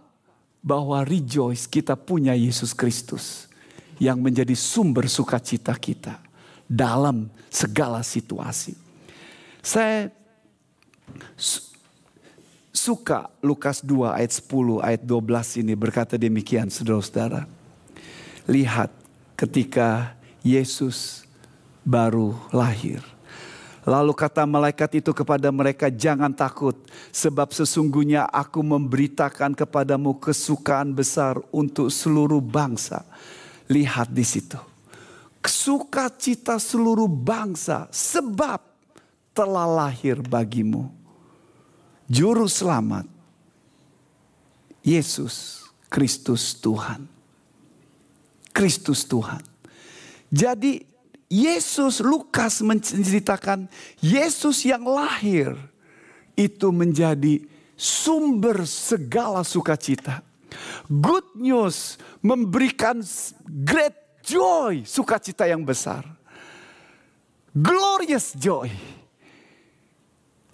[0.64, 3.52] bahwa rejoice kita punya Yesus Kristus
[4.00, 6.24] yang menjadi sumber sukacita kita
[6.64, 8.80] dalam segala situasi.
[9.60, 10.08] Saya
[12.80, 17.44] suka Lukas 2 ayat 10 ayat 12 ini berkata demikian saudara-saudara.
[18.48, 18.88] Lihat
[19.36, 21.28] ketika Yesus
[21.84, 23.04] baru lahir.
[23.84, 26.78] Lalu kata malaikat itu kepada mereka, "Jangan takut,
[27.10, 33.02] sebab sesungguhnya Aku memberitakan kepadamu kesukaan besar untuk seluruh bangsa."
[33.66, 34.60] Lihat di situ,
[35.42, 38.62] sukacita seluruh bangsa, sebab
[39.34, 40.99] telah lahir bagimu
[42.10, 43.06] Juru Selamat,
[44.82, 45.62] Yesus
[45.94, 47.06] Kristus Tuhan.
[48.50, 49.46] Kristus Tuhan.
[50.34, 50.82] Jadi
[51.30, 53.70] Yesus Lukas menceritakan
[54.02, 55.54] Yesus yang lahir
[56.34, 57.46] itu menjadi
[57.78, 60.26] sumber segala sukacita.
[60.90, 63.06] Good news memberikan
[63.46, 66.02] great joy, sukacita yang besar.
[67.54, 68.74] Glorious joy.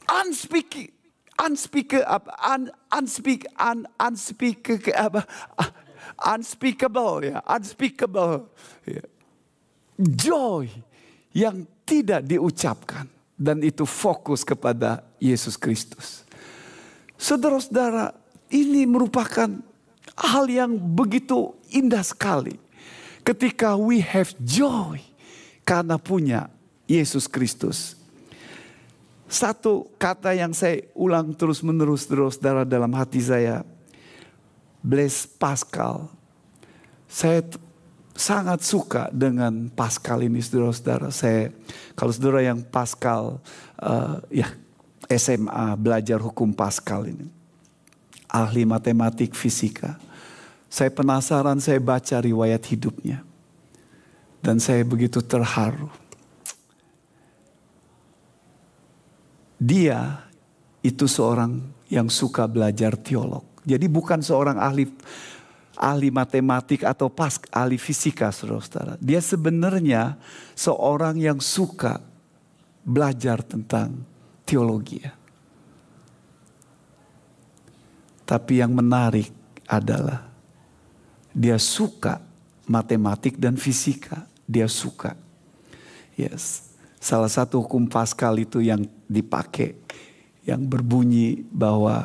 [0.06, 0.95] Unspeaking
[1.40, 2.04] unspeakable
[2.40, 3.88] un, unspeak un,
[6.32, 8.48] unspeakable ya unspeakable
[8.88, 9.04] ya.
[10.00, 10.72] joy
[11.36, 16.24] yang tidak diucapkan dan itu fokus kepada Yesus Kristus.
[17.20, 18.16] Saudara-saudara,
[18.48, 19.60] ini merupakan
[20.16, 22.56] hal yang begitu indah sekali
[23.28, 25.04] ketika we have joy
[25.68, 26.48] karena punya
[26.88, 28.00] Yesus Kristus.
[29.36, 33.68] Satu kata yang saya ulang terus menerus terus dalam hati saya.
[34.80, 36.08] Blaise Pascal.
[37.04, 37.44] Saya
[38.16, 41.12] sangat suka dengan Pascal ini saudara-saudara.
[41.12, 41.52] Saya
[42.00, 43.44] kalau saudara yang Pascal
[43.84, 44.48] uh, ya
[45.12, 47.28] SMA belajar hukum Pascal ini.
[48.32, 50.00] Ahli matematik fisika.
[50.72, 53.20] Saya penasaran saya baca riwayat hidupnya.
[54.40, 56.05] Dan saya begitu terharu
[59.66, 60.30] dia
[60.86, 61.58] itu seorang
[61.90, 63.42] yang suka belajar teolog.
[63.66, 64.86] Jadi bukan seorang ahli
[65.76, 69.02] ahli matematik atau pas ahli fisika saudara-saudara.
[69.02, 70.22] Dia sebenarnya
[70.54, 71.98] seorang yang suka
[72.86, 74.06] belajar tentang
[74.46, 75.02] teologi.
[78.26, 79.34] Tapi yang menarik
[79.66, 80.30] adalah
[81.34, 82.22] dia suka
[82.70, 84.30] matematik dan fisika.
[84.46, 85.18] Dia suka.
[86.14, 86.75] Yes.
[87.06, 89.78] Salah satu hukum Pascal itu yang dipakai
[90.42, 92.02] yang berbunyi bahwa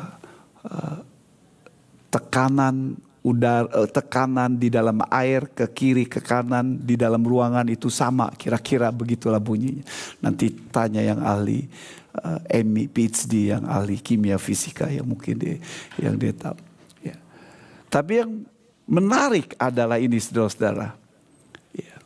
[0.61, 1.01] uh,
[2.13, 7.89] tekanan udara uh, tekanan di dalam air ke kiri ke kanan di dalam ruangan itu
[7.89, 9.81] sama kira-kira begitulah bunyinya.
[10.21, 11.65] Nanti tanya yang ahli
[12.21, 15.57] uh, Emmy PhD yang ahli kimia fisika yang mungkin dia
[15.97, 16.61] yang dia tahu.
[17.01, 17.17] Ya.
[17.89, 18.45] Tapi yang
[18.85, 20.93] menarik adalah ini saudara-saudara.
[21.73, 21.97] Ya.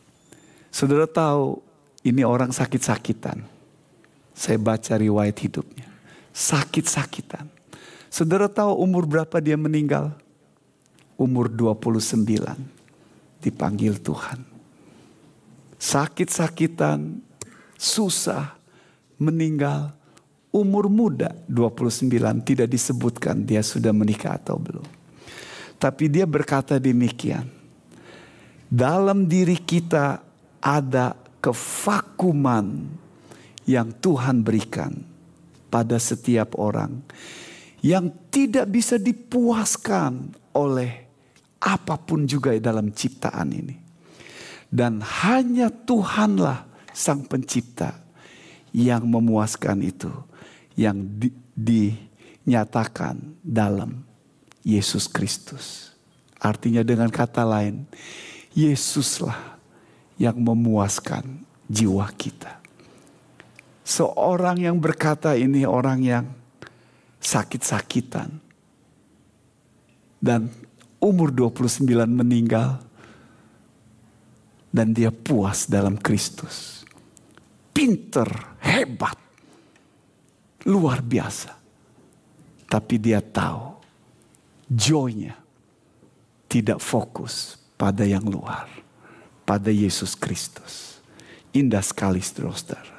[0.72, 1.65] Saudara tahu
[2.06, 3.42] ini orang sakit-sakitan.
[4.30, 5.90] Saya baca riwayat hidupnya.
[6.30, 7.50] Sakit-sakitan.
[8.06, 10.14] Saudara tahu umur berapa dia meninggal?
[11.18, 12.22] Umur 29.
[13.42, 14.44] Dipanggil Tuhan.
[15.76, 17.20] Sakit-sakitan,
[17.74, 18.56] susah,
[19.18, 19.92] meninggal.
[20.54, 22.08] Umur muda 29
[22.40, 24.88] tidak disebutkan dia sudah menikah atau belum.
[25.76, 27.44] Tapi dia berkata demikian.
[28.66, 30.24] Dalam diri kita
[30.64, 32.90] ada kevakuman
[33.70, 34.98] yang Tuhan berikan
[35.70, 37.06] pada setiap orang
[37.86, 41.06] yang tidak bisa dipuaskan oleh
[41.62, 43.76] apa pun juga dalam ciptaan ini.
[44.66, 47.94] Dan hanya Tuhanlah sang pencipta
[48.74, 50.10] yang memuaskan itu.
[50.74, 51.82] Yang di, di
[52.42, 54.02] nyatakan dalam
[54.66, 55.94] Yesus Kristus.
[56.42, 57.86] Artinya dengan kata lain,
[58.52, 59.55] Yesuslah
[60.16, 62.60] yang memuaskan jiwa kita.
[63.86, 66.26] Seorang yang berkata ini orang yang
[67.22, 68.42] sakit-sakitan.
[70.16, 70.50] Dan
[70.98, 72.82] umur 29 meninggal.
[74.72, 76.84] Dan dia puas dalam Kristus.
[77.70, 78.26] Pinter,
[78.60, 79.16] hebat.
[80.66, 81.54] Luar biasa.
[82.66, 83.78] Tapi dia tahu
[84.66, 85.38] joynya
[86.50, 88.85] tidak fokus pada yang luar.
[89.46, 90.98] Pada Yesus Kristus.
[91.54, 92.96] Indah sekali saudara.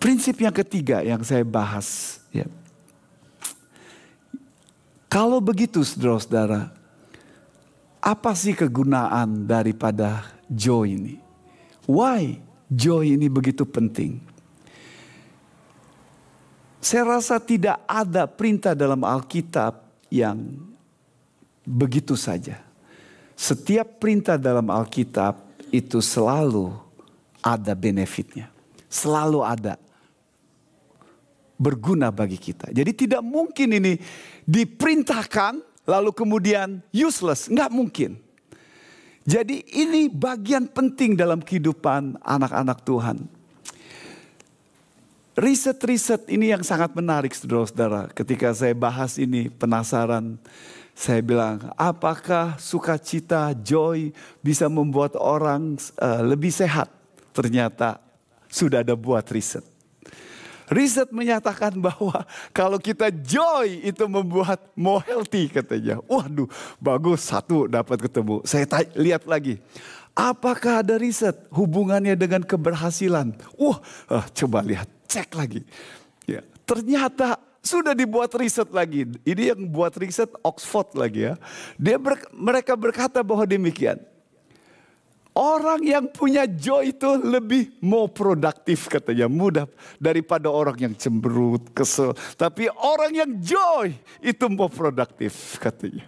[0.00, 2.44] Prinsip yang ketiga yang saya bahas, ya.
[5.08, 6.74] Kalau begitu saudara-saudara,
[8.02, 11.14] apa sih kegunaan daripada joy ini?
[11.86, 12.36] Why
[12.68, 14.20] joy ini begitu penting?
[16.84, 20.36] Saya rasa tidak ada perintah dalam Alkitab yang
[21.64, 22.60] begitu saja.
[23.34, 25.42] Setiap perintah dalam Alkitab
[25.74, 26.70] itu selalu
[27.42, 28.52] ada benefitnya.
[28.86, 29.74] Selalu ada
[31.58, 32.70] berguna bagi kita.
[32.70, 33.92] Jadi tidak mungkin ini
[34.46, 35.58] diperintahkan
[35.88, 37.50] lalu kemudian useless.
[37.50, 38.10] Nggak mungkin.
[39.24, 43.24] Jadi ini bagian penting dalam kehidupan anak-anak Tuhan.
[45.34, 48.12] Riset-riset ini yang sangat menarik saudara-saudara.
[48.14, 50.38] Ketika saya bahas ini penasaran.
[50.94, 56.86] Saya bilang apakah sukacita, joy bisa membuat orang uh, lebih sehat?
[57.34, 57.98] Ternyata
[58.46, 59.66] sudah ada buat riset.
[60.70, 62.24] Riset menyatakan bahwa
[62.56, 66.00] kalau kita joy itu membuat more healthy katanya.
[66.06, 68.40] Waduh bagus satu dapat ketemu.
[68.46, 68.64] Saya
[68.96, 69.60] lihat lagi.
[70.14, 73.34] Apakah ada riset hubungannya dengan keberhasilan?
[73.58, 75.66] Wah uh, coba lihat cek lagi.
[76.24, 79.08] Ya, ternyata sudah dibuat riset lagi.
[79.24, 81.34] Ini yang buat riset Oxford lagi ya.
[81.80, 83.98] Dia ber, mereka berkata bahwa demikian.
[85.34, 89.26] Orang yang punya joy itu lebih mau produktif katanya.
[89.26, 89.66] Mudah
[89.98, 92.14] daripada orang yang cemberut, kesel.
[92.38, 96.06] Tapi orang yang joy itu mau produktif katanya.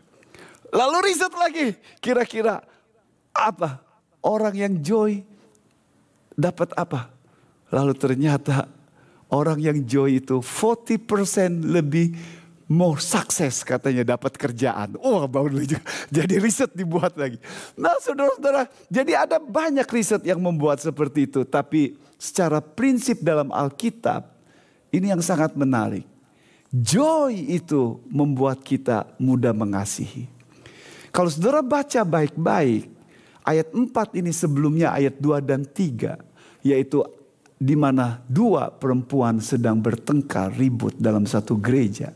[0.70, 1.74] Lalu riset lagi.
[1.98, 2.62] Kira-kira
[3.34, 3.82] apa?
[4.22, 5.26] Orang yang joy
[6.38, 7.11] dapat apa?
[7.74, 8.70] Lalu ternyata
[9.31, 12.14] orang yang joy itu 40% lebih
[12.66, 14.99] more sukses katanya dapat kerjaan.
[14.99, 15.83] Oh baru juga.
[16.16, 17.39] Jadi riset dibuat lagi.
[17.79, 21.47] Nah saudara-saudara, jadi ada banyak riset yang membuat seperti itu.
[21.47, 24.27] Tapi secara prinsip dalam Alkitab,
[24.91, 26.07] ini yang sangat menarik.
[26.74, 30.27] Joy itu membuat kita mudah mengasihi.
[31.14, 32.91] Kalau saudara baca baik-baik,
[33.47, 36.18] ayat 4 ini sebelumnya ayat 2 dan 3,
[36.66, 37.01] yaitu
[37.57, 42.12] di mana dua perempuan sedang bertengkar ribut dalam satu gereja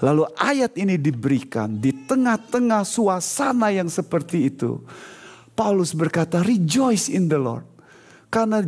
[0.00, 4.80] Lalu ayat ini diberikan di tengah-tengah suasana yang seperti itu.
[5.52, 7.68] Paulus berkata, rejoice in the Lord.
[8.32, 8.64] Karena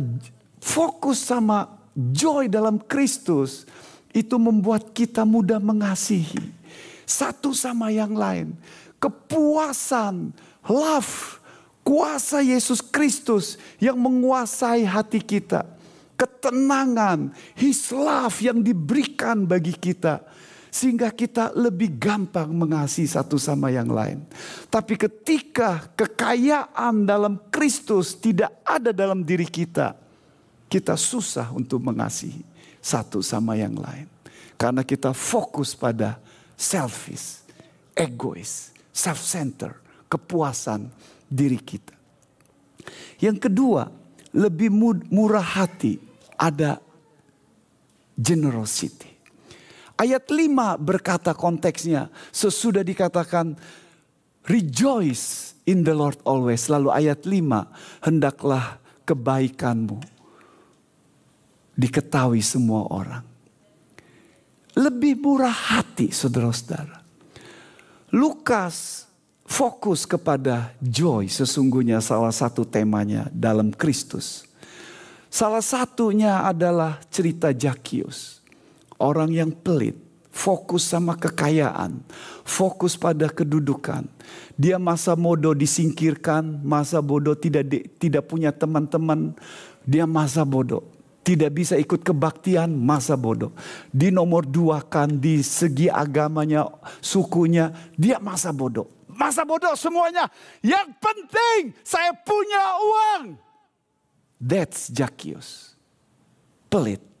[0.61, 3.65] fokus sama joy dalam Kristus
[4.13, 6.53] itu membuat kita mudah mengasihi.
[7.09, 8.53] Satu sama yang lain.
[9.01, 10.37] Kepuasan,
[10.69, 11.41] love,
[11.81, 15.65] kuasa Yesus Kristus yang menguasai hati kita.
[16.13, 20.21] Ketenangan, his love yang diberikan bagi kita
[20.73, 24.25] sehingga kita lebih gampang mengasihi satu sama yang lain.
[24.73, 29.93] Tapi ketika kekayaan dalam Kristus tidak ada dalam diri kita,
[30.65, 32.41] kita susah untuk mengasihi
[32.81, 34.09] satu sama yang lain.
[34.57, 36.17] Karena kita fokus pada
[36.57, 37.45] selfish,
[37.93, 39.77] egois, self-center,
[40.09, 40.89] kepuasan
[41.29, 41.93] diri kita.
[43.21, 43.93] Yang kedua,
[44.33, 44.73] lebih
[45.13, 46.01] murah hati,
[46.35, 46.81] ada
[48.17, 49.13] generosity.
[49.93, 53.53] Ayat 5 berkata konteksnya, sesudah dikatakan
[54.49, 56.65] rejoice in the Lord always.
[56.67, 60.01] Lalu ayat 5, hendaklah kebaikanmu
[61.77, 63.25] diketahui semua orang.
[64.73, 67.05] Lebih murah hati saudara-saudara.
[68.13, 69.05] Lukas
[69.43, 74.47] fokus kepada joy sesungguhnya salah satu temanya dalam Kristus.
[75.33, 78.43] Salah satunya adalah cerita Jakius
[79.03, 79.99] orang yang pelit,
[80.31, 81.99] fokus sama kekayaan,
[82.47, 84.07] fokus pada kedudukan.
[84.55, 89.35] Dia masa bodoh disingkirkan, masa bodoh tidak di, tidak punya teman-teman,
[89.83, 90.87] dia masa bodoh.
[91.23, 93.55] Tidak bisa ikut kebaktian, masa bodoh.
[93.95, 96.67] Di nomor dua kan, di segi agamanya,
[96.99, 98.92] sukunya, dia masa bodoh.
[99.15, 100.27] Masa bodoh semuanya.
[100.59, 103.23] Yang penting saya punya uang.
[104.43, 105.77] That's Zacchaeus.
[106.67, 107.13] Pelit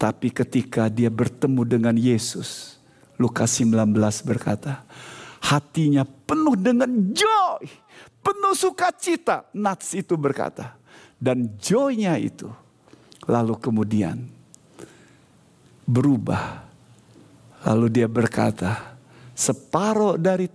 [0.00, 2.80] Tapi ketika dia bertemu dengan Yesus,
[3.20, 3.92] Lukas 19
[4.24, 4.80] berkata,
[5.44, 7.68] hatinya penuh dengan joy,
[8.24, 9.44] penuh sukacita.
[9.52, 10.80] Nats itu berkata,
[11.20, 12.48] dan joynya itu
[13.28, 14.24] lalu kemudian
[15.84, 16.64] berubah.
[17.68, 18.96] Lalu dia berkata,
[19.40, 20.52] separuh dari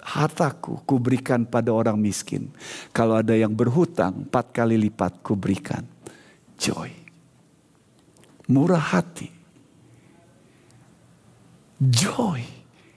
[0.00, 2.48] hartaku kuberikan pada orang miskin.
[2.96, 5.84] Kalau ada yang berhutang, empat kali lipat kuberikan.
[6.56, 7.02] Joy
[8.52, 9.32] murah hati,
[11.78, 12.42] joy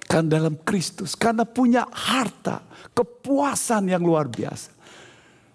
[0.05, 2.61] kan dalam Kristus karena punya harta,
[2.91, 4.75] kepuasan yang luar biasa.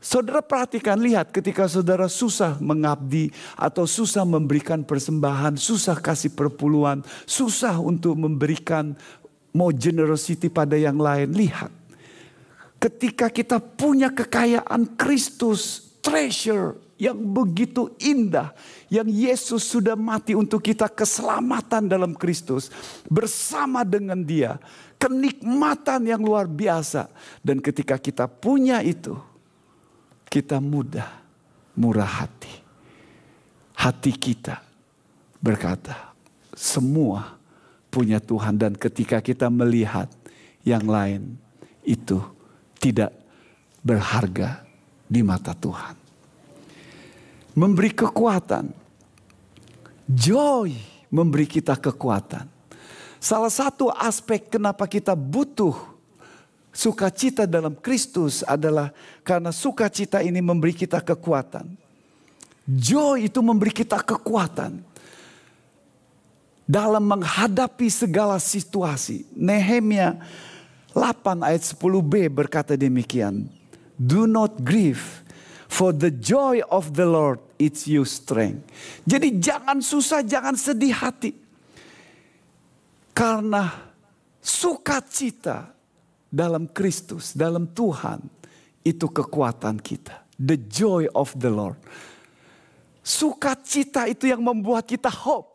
[0.01, 7.77] Saudara perhatikan lihat ketika saudara susah mengabdi atau susah memberikan persembahan, susah kasih perpuluhan, susah
[7.77, 8.97] untuk memberikan
[9.55, 11.31] mau generosity pada yang lain.
[11.35, 11.71] Lihat
[12.81, 18.53] ketika kita punya kekayaan Kristus, treasure yang begitu indah,
[18.93, 22.69] yang Yesus sudah mati untuk kita keselamatan dalam Kristus,
[23.09, 24.61] bersama dengan Dia,
[25.01, 27.09] kenikmatan yang luar biasa,
[27.41, 29.17] dan ketika kita punya itu,
[30.29, 31.09] kita mudah,
[31.73, 32.53] murah hati,
[33.81, 34.61] hati kita
[35.41, 36.13] berkata,
[36.53, 37.40] semua
[37.91, 40.09] punya Tuhan, dan ketika kita melihat
[40.63, 41.37] yang lain,
[41.85, 42.23] itu
[42.79, 43.13] tidak
[43.83, 44.63] berharga
[45.11, 46.01] di mata Tuhan
[47.55, 48.71] memberi kekuatan.
[50.11, 50.75] Joy
[51.11, 52.47] memberi kita kekuatan.
[53.21, 55.77] Salah satu aspek kenapa kita butuh
[56.73, 58.91] sukacita dalam Kristus adalah
[59.23, 61.69] karena sukacita ini memberi kita kekuatan.
[62.67, 64.83] Joy itu memberi kita kekuatan
[66.71, 69.27] dalam menghadapi segala situasi.
[69.35, 70.23] Nehemia
[70.95, 73.51] 8 ayat 10b berkata demikian.
[73.99, 75.27] Do not grieve
[75.71, 78.67] For the joy of the Lord it's you strength.
[79.07, 81.31] Jadi jangan susah, jangan sedih hati.
[83.15, 83.71] Karena
[84.43, 85.71] sukacita
[86.27, 88.19] dalam Kristus, dalam Tuhan,
[88.83, 90.27] itu kekuatan kita.
[90.35, 91.79] The joy of the Lord.
[93.07, 95.50] Sukacita itu yang membuat kita hope.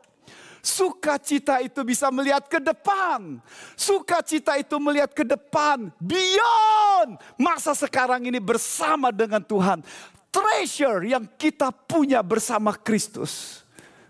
[0.66, 3.38] Sukacita itu bisa melihat ke depan.
[3.78, 5.94] Sukacita itu melihat ke depan.
[6.02, 9.86] Beyond masa sekarang ini bersama dengan Tuhan.
[10.34, 13.62] Treasure yang kita punya bersama Kristus.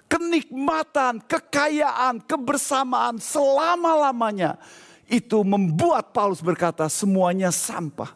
[0.08, 4.56] Kenikmatan, kekayaan, kebersamaan selama-lamanya.
[5.12, 8.16] Itu membuat Paulus berkata semuanya sampah.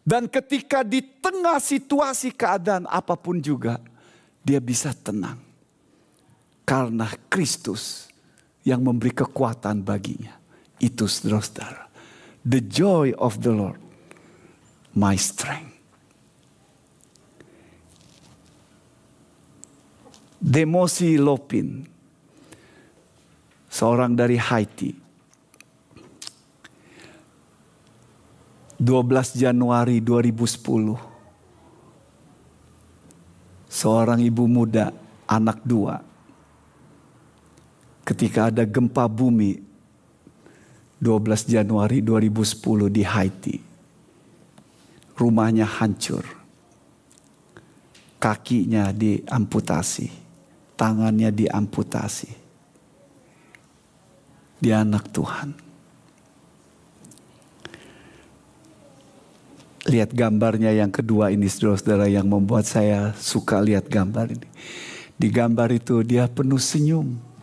[0.00, 3.76] Dan ketika di tengah situasi keadaan apa pun juga.
[4.40, 5.43] Dia bisa tenang
[6.64, 8.08] karena Kristus
[8.64, 10.32] yang memberi kekuatan baginya.
[10.80, 11.86] Itu saudara-saudara.
[12.44, 13.80] The joy of the Lord,
[14.96, 15.72] my strength.
[20.44, 21.88] Demosi Lopin,
[23.72, 24.92] seorang dari Haiti.
[28.76, 31.00] 12 Januari 2010.
[33.72, 34.92] Seorang ibu muda,
[35.24, 36.04] anak dua,
[38.04, 39.64] ketika ada gempa bumi
[41.00, 43.56] 12 Januari 2010 di Haiti.
[45.14, 46.24] Rumahnya hancur.
[48.20, 50.08] Kakinya diamputasi.
[50.74, 52.30] Tangannya diamputasi.
[54.64, 55.48] Dia anak Tuhan.
[59.84, 64.48] Lihat gambarnya yang kedua ini saudara-saudara yang membuat saya suka lihat gambar ini.
[65.14, 67.33] Di gambar itu dia penuh senyum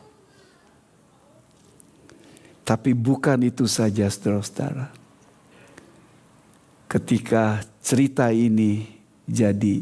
[2.61, 4.93] tapi bukan itu saja saudara-saudara.
[6.85, 8.85] Ketika cerita ini
[9.25, 9.81] jadi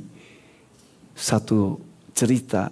[1.17, 1.81] satu
[2.13, 2.71] cerita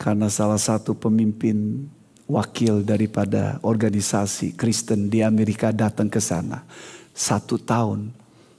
[0.00, 1.86] karena salah satu pemimpin
[2.24, 6.64] wakil daripada organisasi Kristen di Amerika datang ke sana
[7.12, 8.14] satu tahun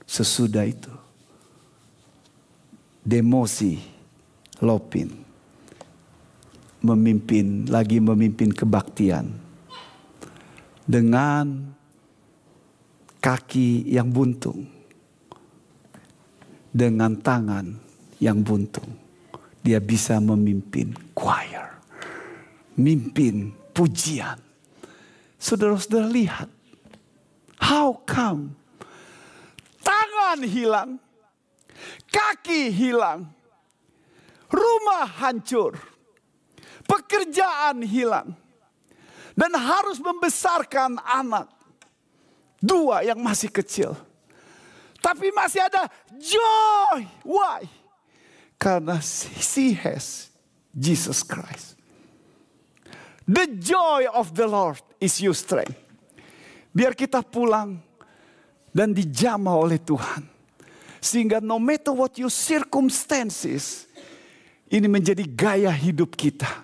[0.06, 0.92] sesudah itu.
[3.00, 3.80] Demosi
[4.60, 5.08] Lopin
[6.84, 9.49] memimpin lagi memimpin kebaktian
[10.90, 11.70] dengan
[13.22, 14.66] kaki yang buntung,
[16.74, 17.78] dengan tangan
[18.18, 18.90] yang buntung,
[19.62, 21.78] dia bisa memimpin choir,
[22.74, 24.34] mimpin pujian.
[25.38, 26.50] Saudara-saudara lihat,
[27.62, 28.58] how come
[29.86, 30.98] tangan hilang,
[32.10, 33.30] kaki hilang,
[34.50, 35.78] rumah hancur,
[36.82, 38.34] pekerjaan hilang
[39.40, 41.48] dan harus membesarkan anak.
[42.60, 43.96] Dua yang masih kecil.
[45.00, 47.08] Tapi masih ada joy.
[47.24, 47.64] Why?
[48.60, 50.28] Karena she has
[50.76, 51.80] Jesus Christ.
[53.24, 55.72] The joy of the Lord is your strength.
[56.76, 57.80] Biar kita pulang
[58.76, 60.28] dan dijamah oleh Tuhan.
[61.00, 63.88] Sehingga no matter what your circumstances,
[64.68, 66.60] ini menjadi gaya hidup kita.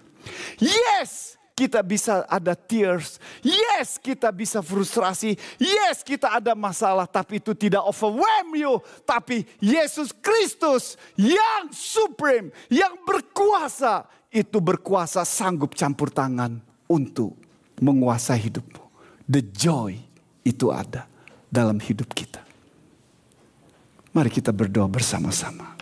[0.61, 3.17] Yes, kita bisa ada tears.
[3.41, 5.41] Yes, kita bisa frustrasi.
[5.57, 7.09] Yes, kita ada masalah.
[7.09, 8.77] Tapi itu tidak overwhelm you.
[9.09, 14.05] Tapi Yesus Kristus yang supreme, yang berkuasa.
[14.29, 16.61] Itu berkuasa sanggup campur tangan
[16.93, 17.33] untuk
[17.81, 18.85] menguasai hidupmu.
[19.25, 19.97] The joy
[20.45, 21.09] itu ada
[21.49, 22.45] dalam hidup kita.
[24.13, 25.76] Mari kita berdoa bersama-sama.